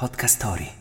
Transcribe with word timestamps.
Podcast 0.00 0.36
Story. 0.36 0.72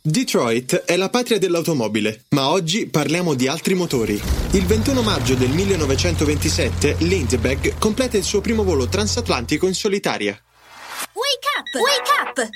Detroit 0.00 0.84
è 0.84 0.94
la 0.94 1.08
patria 1.08 1.40
dell'automobile, 1.40 2.26
ma 2.28 2.50
oggi 2.50 2.86
parliamo 2.86 3.34
di 3.34 3.48
altri 3.48 3.74
motori. 3.74 4.22
Il 4.52 4.66
21 4.66 5.02
maggio 5.02 5.34
del 5.34 5.48
1927 5.48 6.98
Lindbergh 7.00 7.76
completa 7.80 8.16
il 8.16 8.22
suo 8.22 8.40
primo 8.40 8.62
volo 8.62 8.86
transatlantico 8.86 9.66
in 9.66 9.74
solitaria. 9.74 10.40
Wake 11.14 11.48
up! 11.58 11.74
Wake 11.74 12.10
up! 12.20 12.48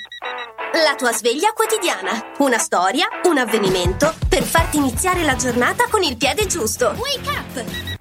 La 0.81 0.95
tua 0.95 1.11
sveglia 1.11 1.51
quotidiana. 1.51 2.35
Una 2.37 2.57
storia, 2.57 3.05
un 3.25 3.37
avvenimento 3.37 4.15
per 4.29 4.43
farti 4.43 4.77
iniziare 4.77 5.23
la 5.23 5.35
giornata 5.35 5.89
con 5.89 6.03
il 6.03 6.15
piede 6.15 6.47
giusto. 6.47 6.95
Wake 6.97 7.29
up! 7.29 7.98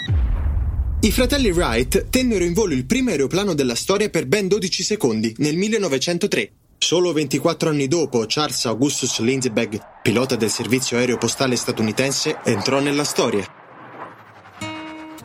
I 1.01 1.13
fratelli 1.13 1.53
Wright 1.53 2.09
tennero 2.11 2.43
in 2.43 2.53
volo 2.53 2.75
il 2.75 2.85
primo 2.85 3.11
aeroplano 3.11 3.55
della 3.55 3.77
storia 3.77 4.09
per 4.09 4.27
ben 4.27 4.49
12 4.49 4.83
secondi 4.83 5.33
nel 5.39 5.57
1903. 5.57 6.51
Solo 6.77 7.13
24 7.13 7.69
anni 7.69 7.87
dopo, 7.87 8.25
Charles 8.27 8.65
Augustus 8.65 9.21
Lindbergh, 9.21 9.81
pilota 10.03 10.35
del 10.35 10.51
servizio 10.51 10.97
aereo 10.97 11.17
postale 11.17 11.55
statunitense, 11.55 12.39
entrò 12.45 12.81
nella 12.81 13.05
storia. 13.05 13.47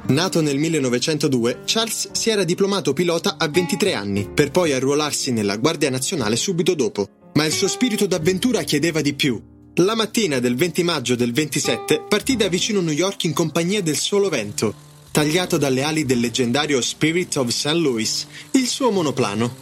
Nato 0.09 0.41
nel 0.41 0.59
1902, 0.59 1.61
Charles 1.65 2.11
si 2.11 2.29
era 2.29 2.43
diplomato 2.43 2.93
pilota 2.93 3.37
a 3.39 3.47
23 3.47 3.95
anni, 3.95 4.29
per 4.31 4.51
poi 4.51 4.73
arruolarsi 4.73 5.31
nella 5.31 5.57
Guardia 5.57 5.89
Nazionale 5.89 6.35
subito 6.35 6.75
dopo. 6.75 7.07
Ma 7.33 7.45
il 7.45 7.51
suo 7.51 7.67
spirito 7.67 8.05
d'avventura 8.05 8.61
chiedeva 8.61 9.01
di 9.01 9.15
più. 9.15 9.41
La 9.77 9.95
mattina 9.95 10.37
del 10.37 10.55
20 10.55 10.83
maggio 10.83 11.15
del 11.15 11.33
27 11.33 12.03
partì 12.07 12.35
da 12.35 12.47
vicino 12.47 12.79
New 12.79 12.93
York 12.93 13.23
in 13.23 13.33
compagnia 13.33 13.81
del 13.81 13.97
solo 13.97 14.29
vento, 14.29 14.91
tagliato 15.13 15.59
dalle 15.59 15.83
ali 15.83 16.05
del 16.05 16.19
leggendario 16.19 16.81
Spirit 16.81 17.35
of 17.35 17.49
St. 17.49 17.73
Louis, 17.73 18.25
il 18.53 18.65
suo 18.65 18.89
monoplano. 18.89 19.55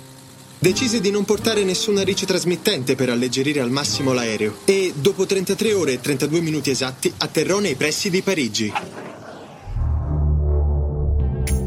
Decise 0.57 1.01
di 1.01 1.11
non 1.11 1.25
portare 1.25 1.65
nessuna 1.65 2.03
rice 2.03 2.25
trasmittente 2.25 2.95
per 2.95 3.09
alleggerire 3.09 3.59
al 3.59 3.69
massimo 3.69 4.13
l'aereo 4.13 4.59
e, 4.63 4.93
dopo 4.95 5.25
33 5.25 5.73
ore 5.73 5.93
e 5.93 5.99
32 5.99 6.39
minuti 6.39 6.69
esatti, 6.69 7.11
atterrò 7.17 7.59
nei 7.59 7.75
pressi 7.75 8.09
di 8.09 8.21
Parigi. 8.21 8.71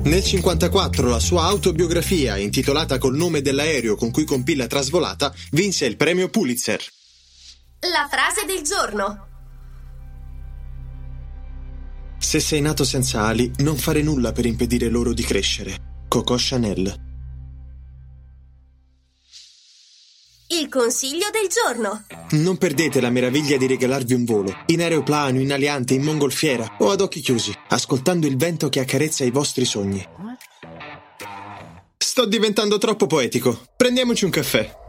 Nel 0.05 0.23
1954 0.23 1.07
la 1.07 1.21
sua 1.21 1.43
autobiografia, 1.43 2.39
intitolata 2.39 2.97
col 2.97 3.17
nome 3.17 3.43
dell'aereo 3.43 3.97
con 3.97 4.11
cui 4.11 4.25
compì 4.25 4.57
la 4.57 4.67
trasvolata, 4.67 5.31
vinse 5.51 5.85
il 5.85 5.97
premio 5.97 6.31
Pulitzer. 6.31 6.83
La 7.81 8.09
frase 8.11 8.47
del 8.47 8.63
giorno. 8.63 9.34
Se 12.25 12.41
sei 12.41 12.63
nato 12.63 12.85
senza 12.85 13.27
ali, 13.27 13.49
non 13.59 13.77
fare 13.77 14.03
nulla 14.03 14.33
per 14.33 14.47
impedire 14.47 14.89
loro 14.89 15.13
di 15.13 15.23
crescere. 15.23 16.05
Coco 16.09 16.35
Chanel. 16.37 16.93
Il 20.49 20.69
consiglio 20.69 21.27
del 21.31 21.49
giorno. 21.49 22.07
Non 22.43 22.57
perdete 22.57 23.01
la 23.01 23.11
meraviglia 23.11 23.57
di 23.57 23.67
regalarvi 23.67 24.15
un 24.15 24.25
volo, 24.25 24.53
in 24.67 24.81
aeroplano, 24.81 25.39
in 25.39 25.53
aliante, 25.53 25.95
in 25.95 26.03
mongolfiera 26.03 26.79
o 26.79 26.91
ad 26.91 27.03
occhi 27.03 27.21
chiusi, 27.21 27.53
ascoltando 27.69 28.27
il 28.27 28.37
vento 28.37 28.69
che 28.69 28.81
accarezza 28.81 29.23
i 29.23 29.31
vostri 29.31 29.67
sogni. 29.67 30.05
Sto 31.97 32.25
diventando 32.25 32.79
troppo 32.79 33.07
poetico. 33.07 33.67
Prendiamoci 33.77 34.25
un 34.25 34.31
caffè. 34.31 34.83